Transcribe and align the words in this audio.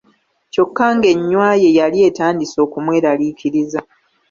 kyokka 0.53 0.85
ng'ennywa 0.95 1.49
ye 1.61 1.69
yali 1.79 1.99
etandise 2.09 2.57
okumwelariikiriza. 2.65 3.79